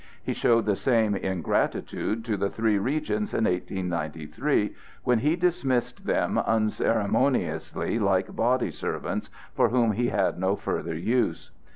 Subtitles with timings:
[0.23, 6.39] He showed the same ingratitude to the three regents in 1893 when he dismissed them
[6.39, 11.51] unceremoniously like body servants for whom he had no further use.